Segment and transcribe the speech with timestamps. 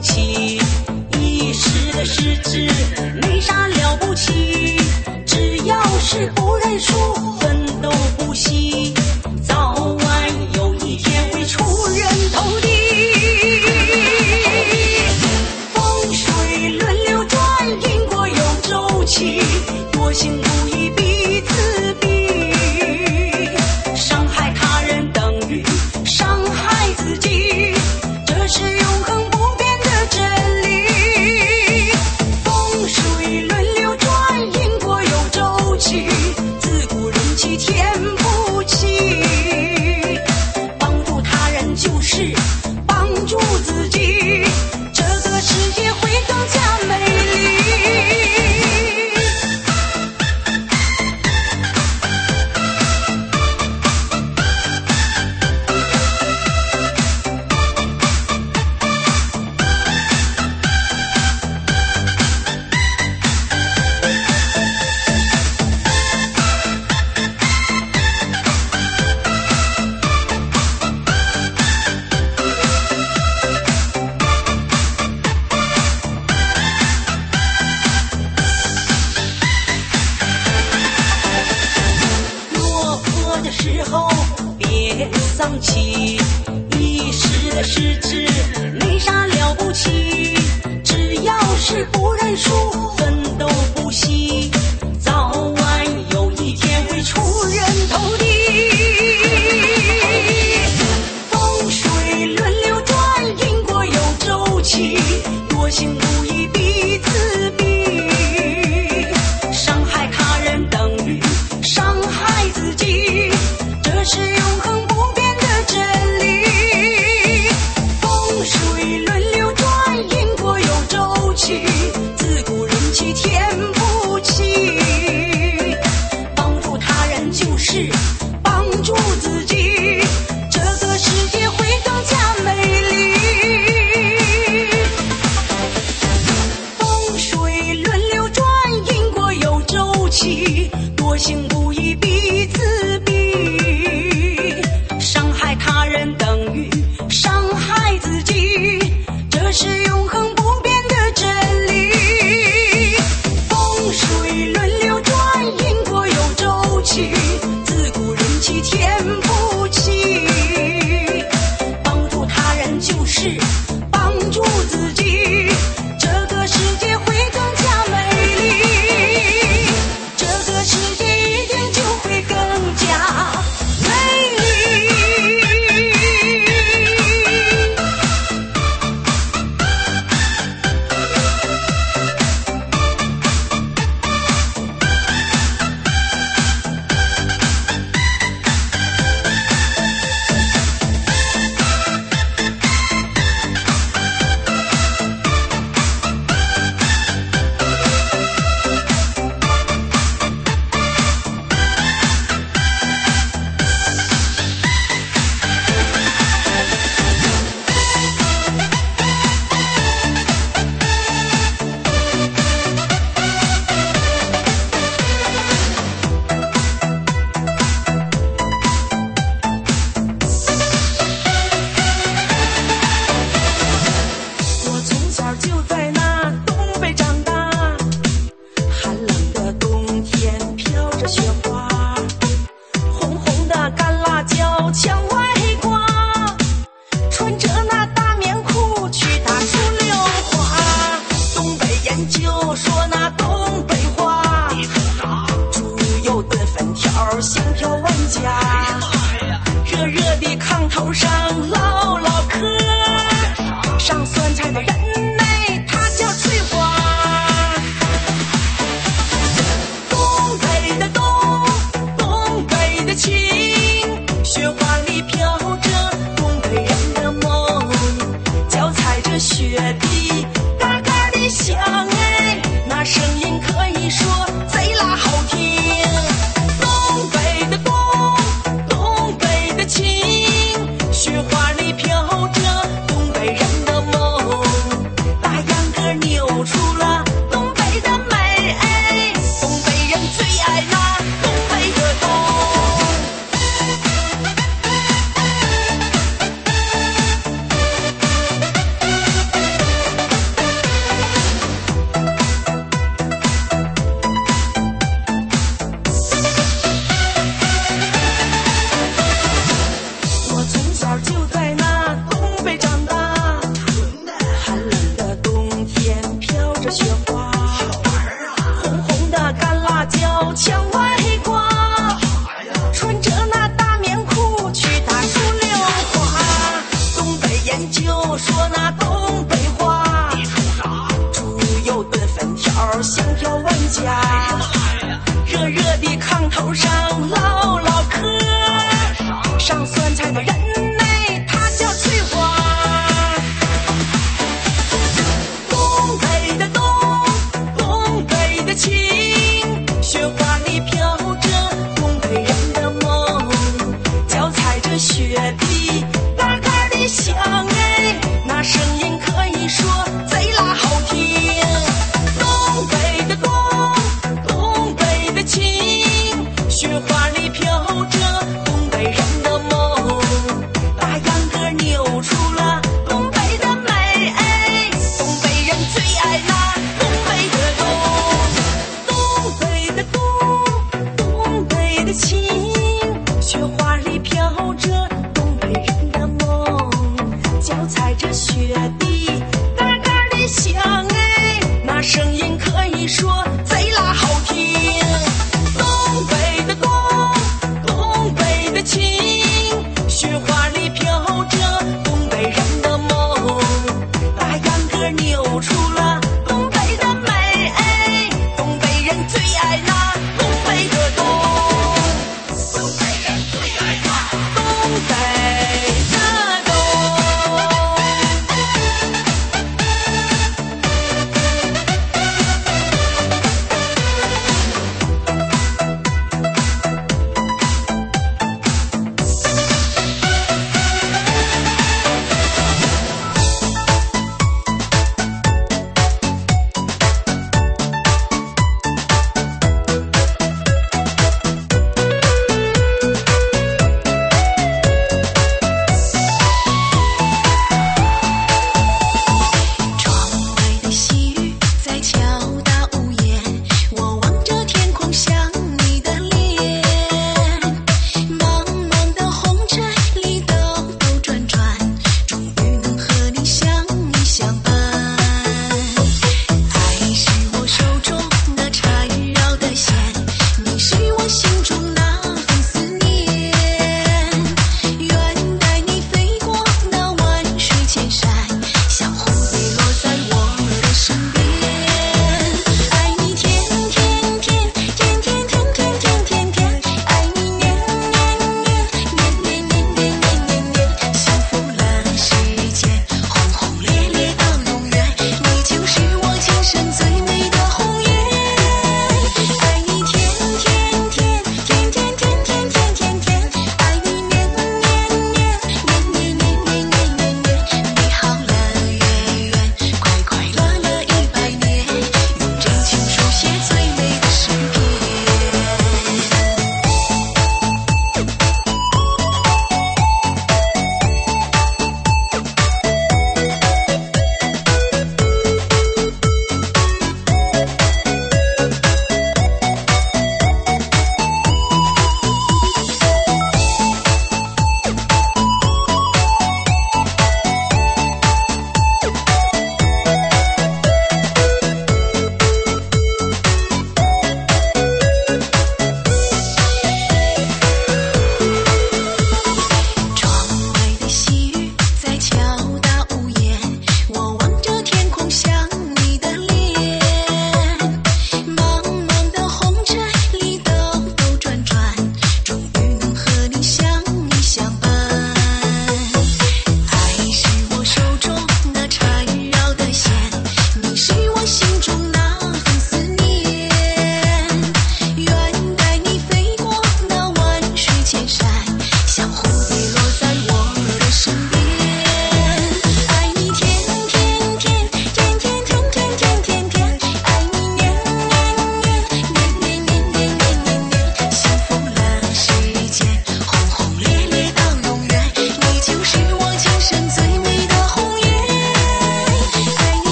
[0.00, 0.60] 起
[1.20, 2.68] 一时的失志
[3.22, 4.76] 没啥了不起
[5.26, 7.37] 只要是不认输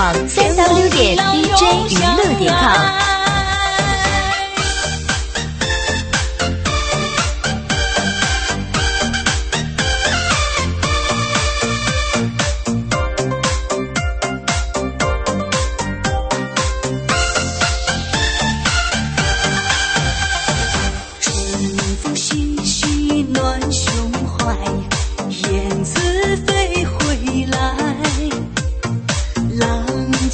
[0.00, 2.09] 三 w 点 dj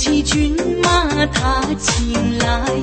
[0.07, 2.76] 骑骏马，踏青来。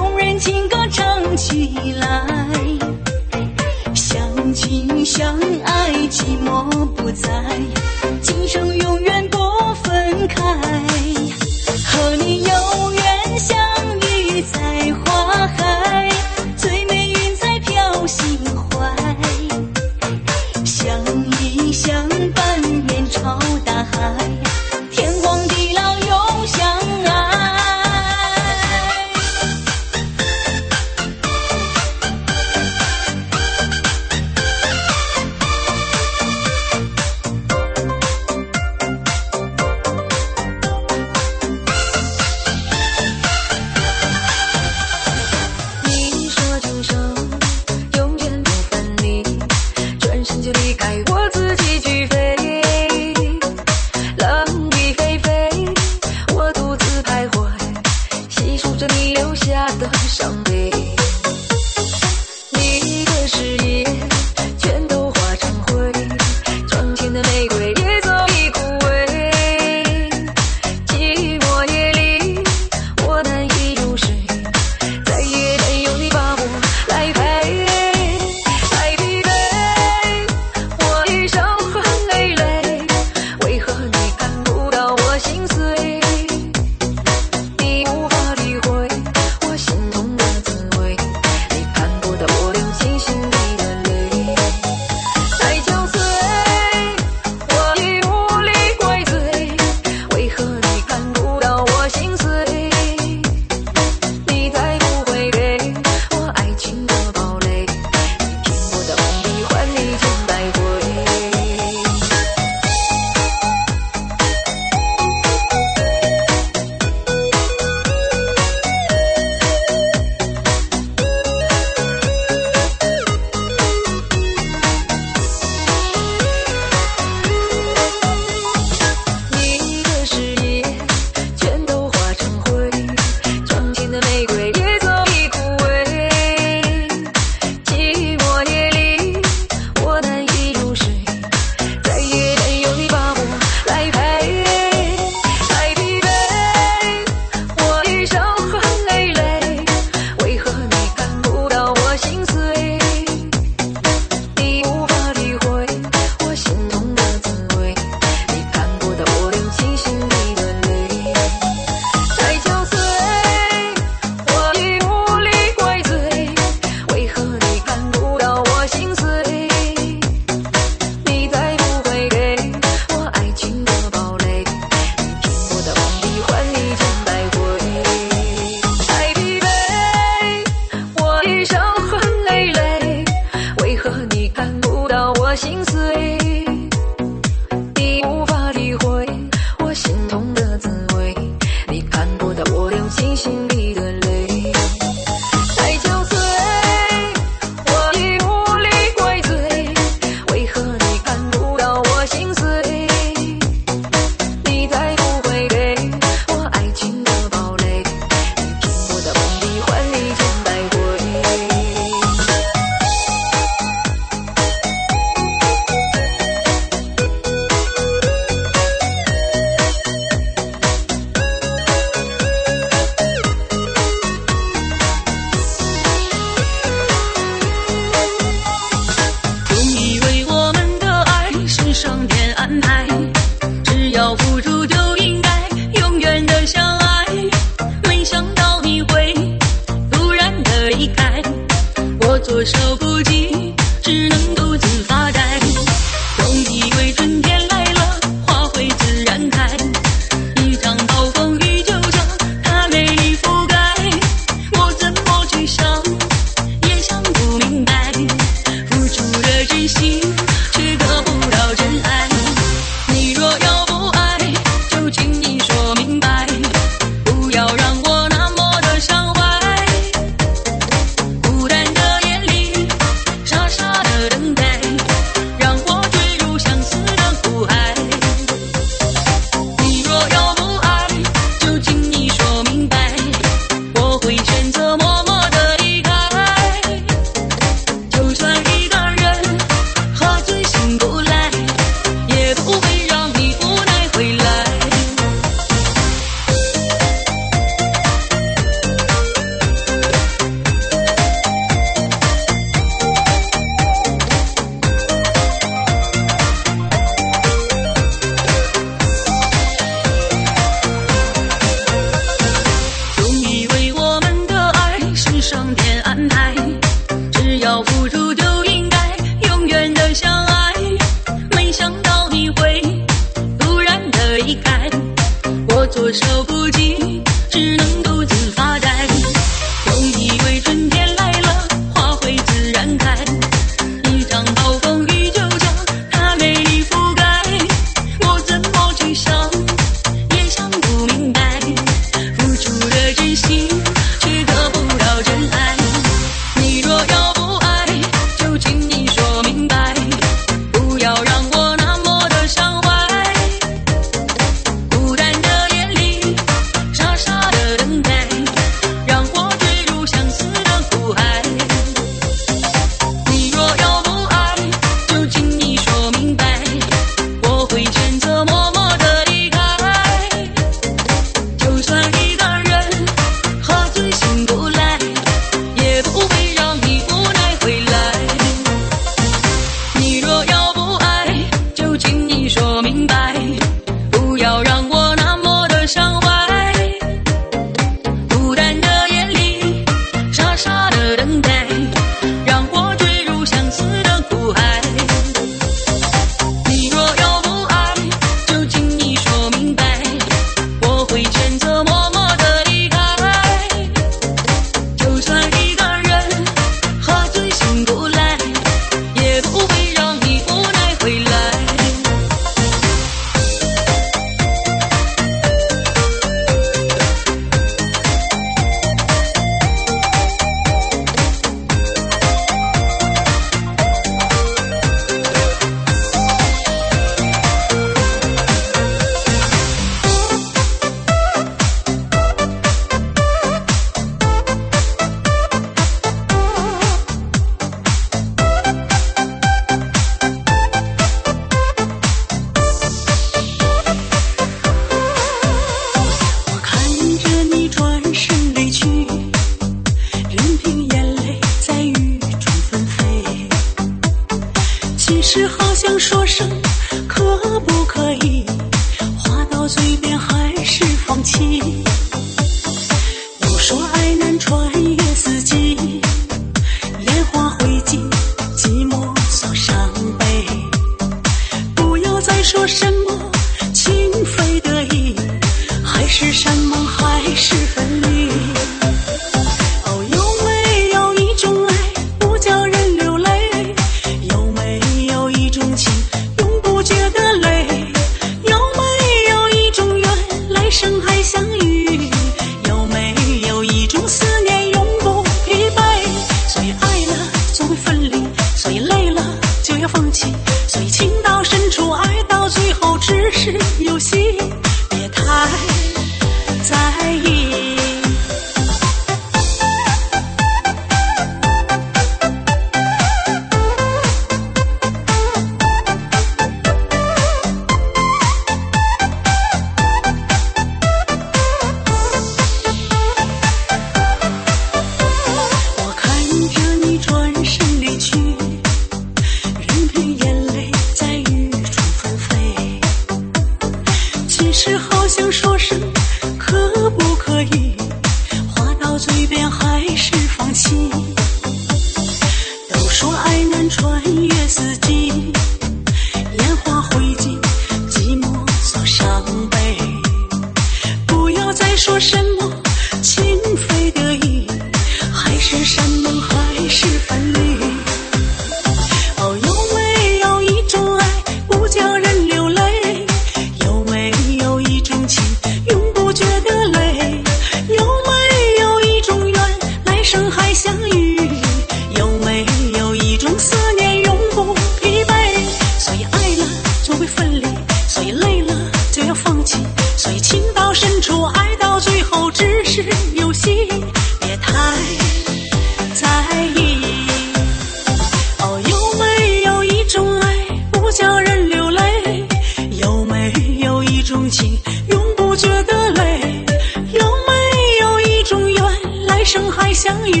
[599.71, 600.00] 相遇？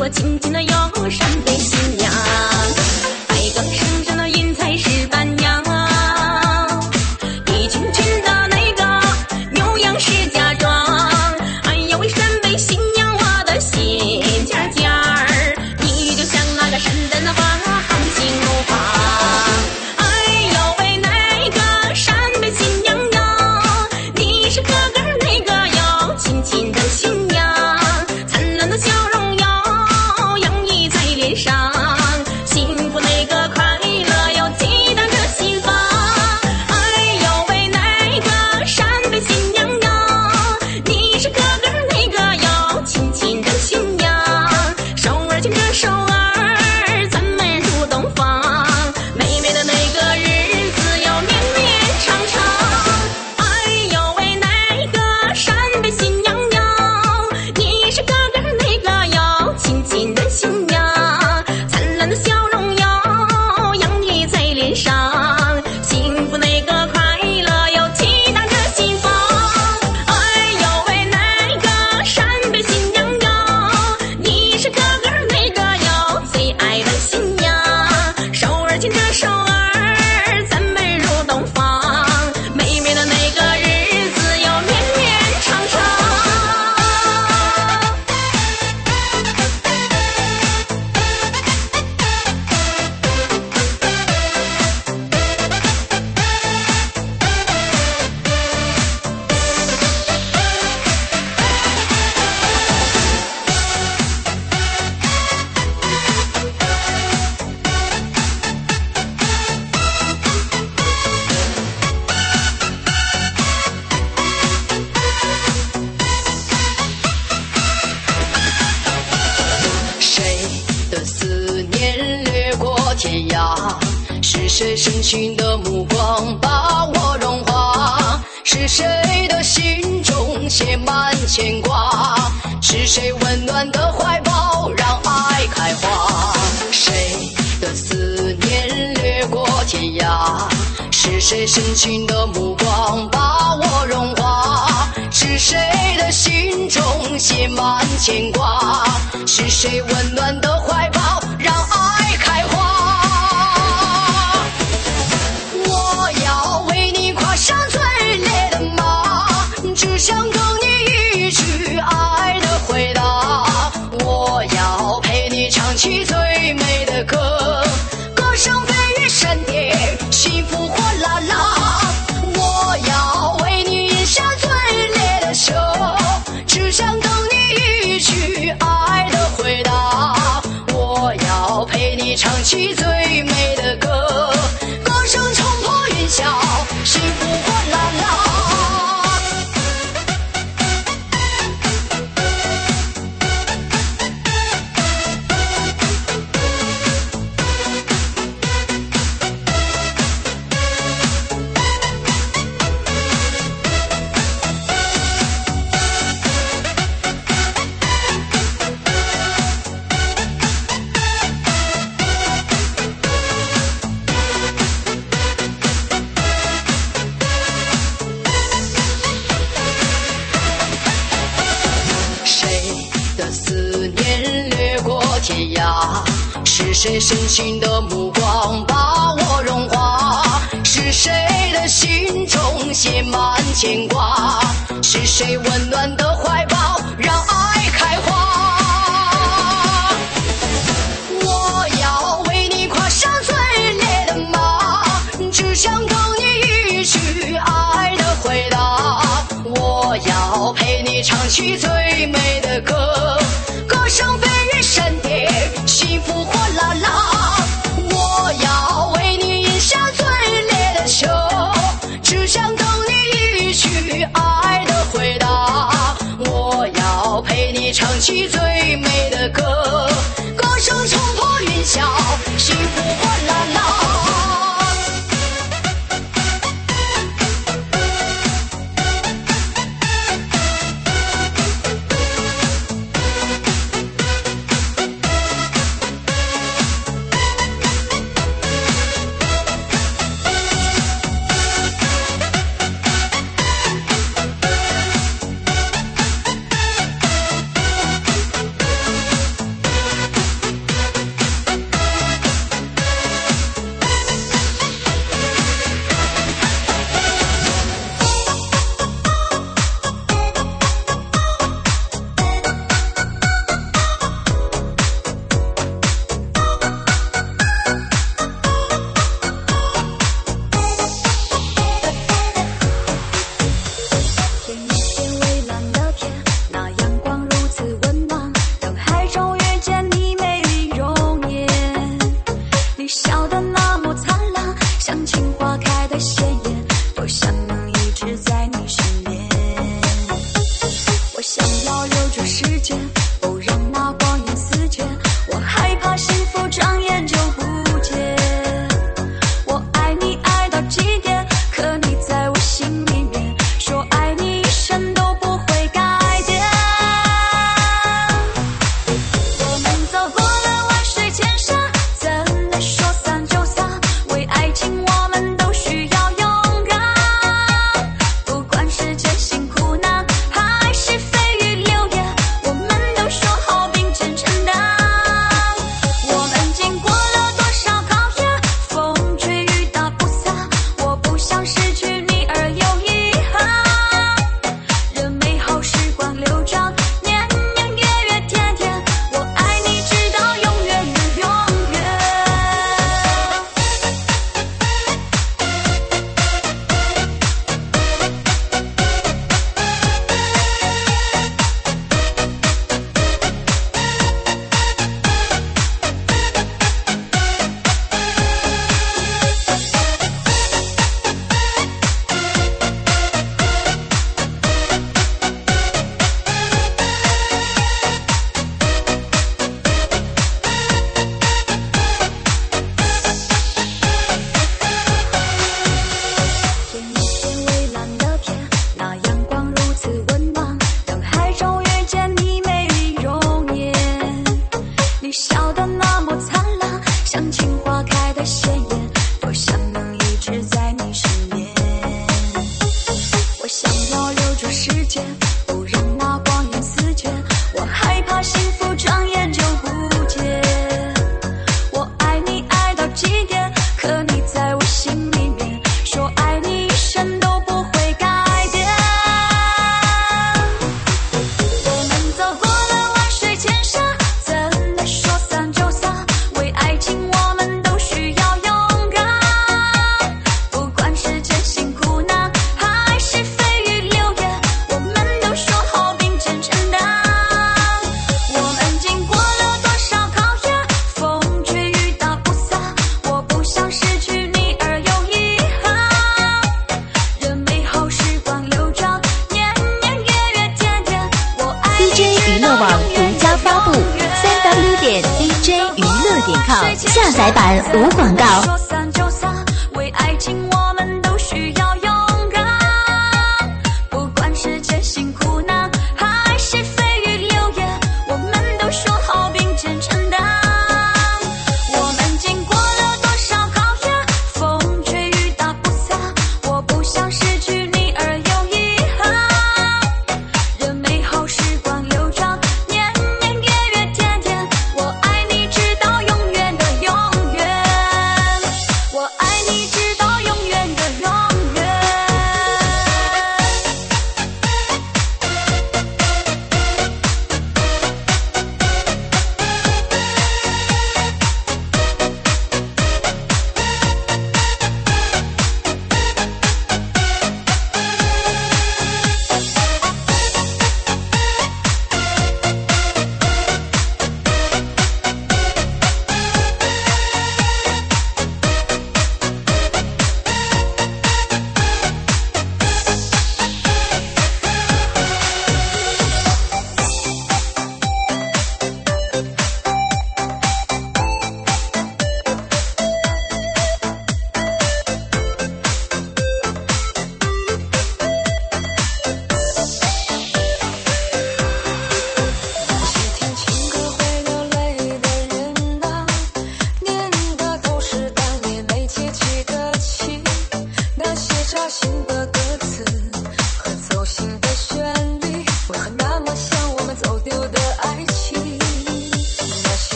[0.00, 0.62] 我紧紧的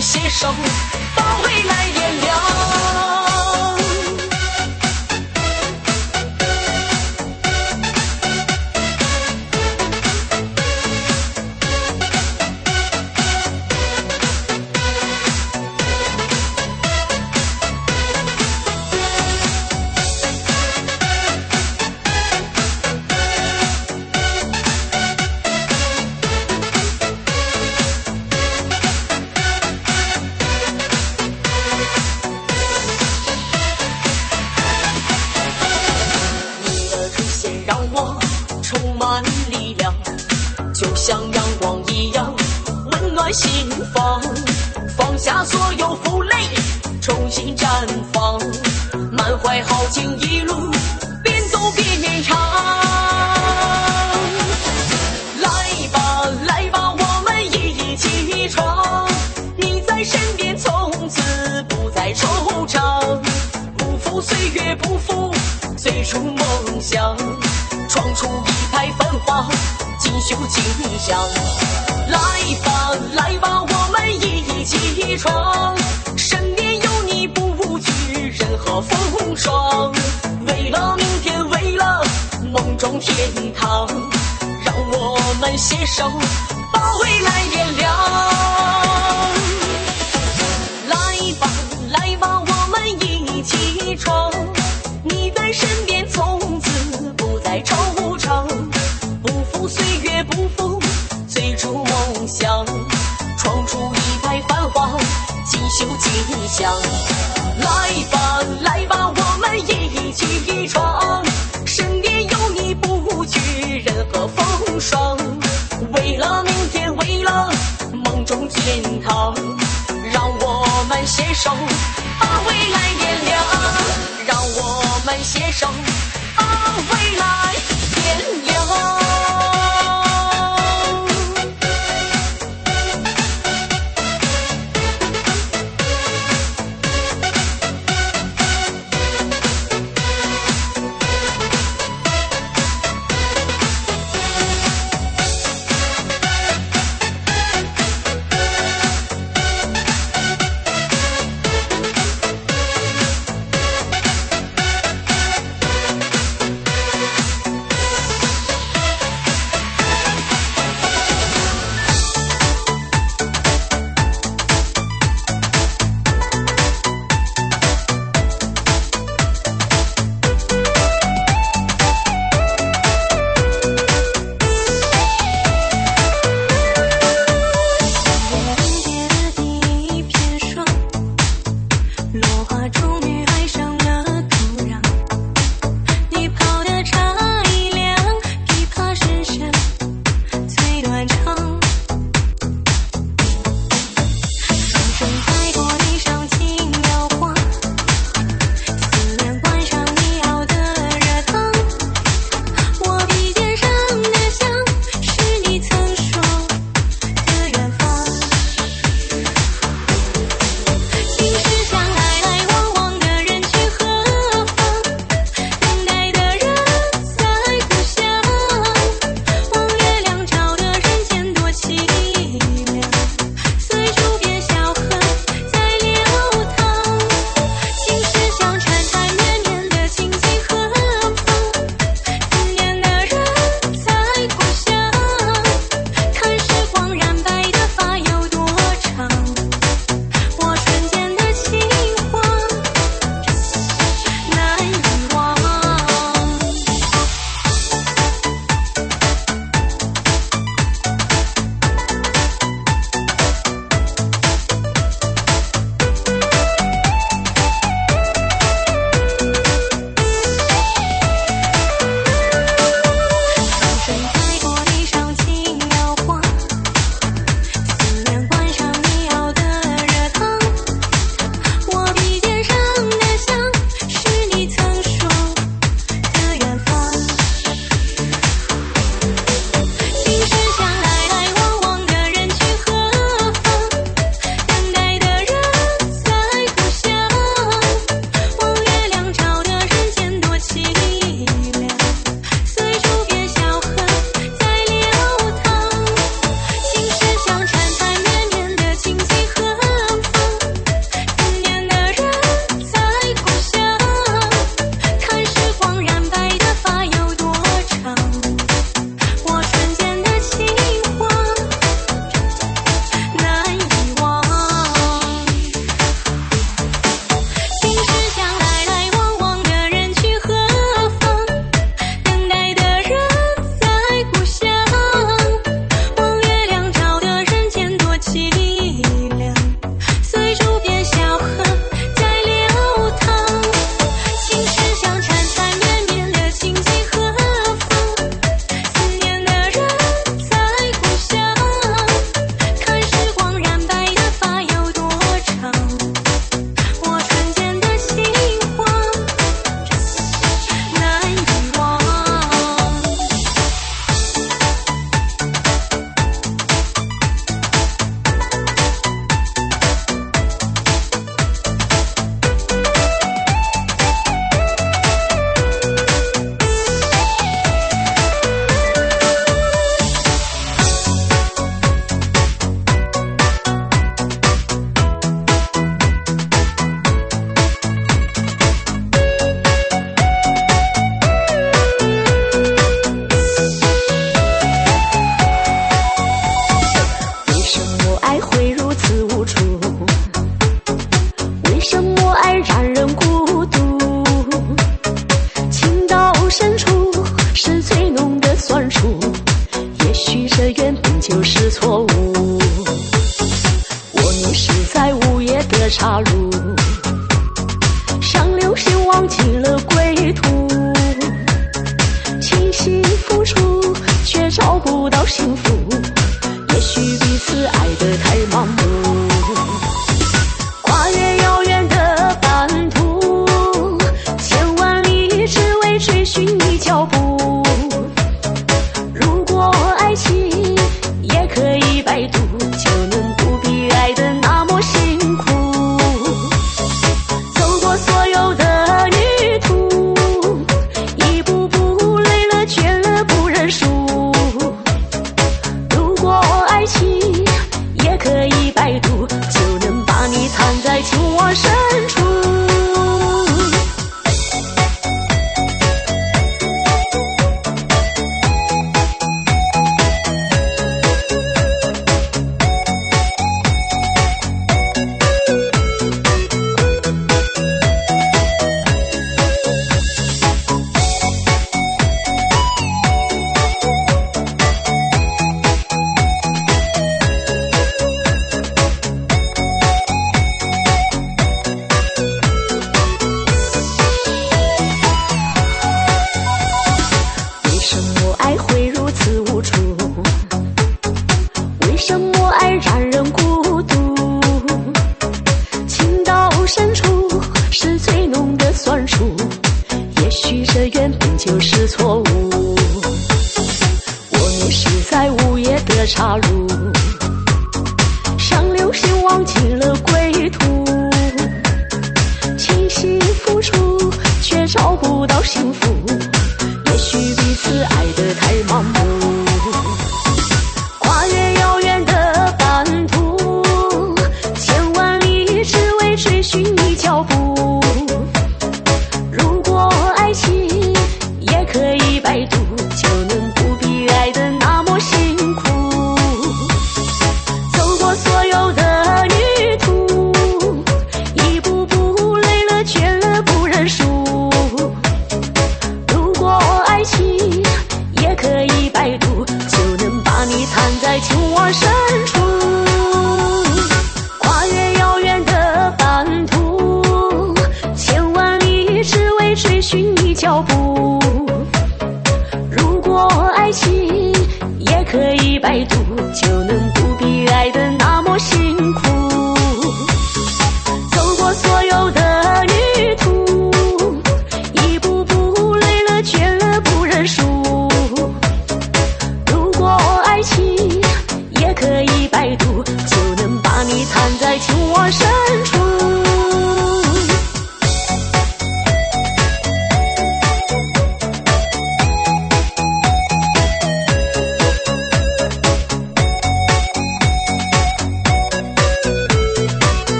[0.00, 0.48] 携手
[1.14, 2.89] 把未来点亮。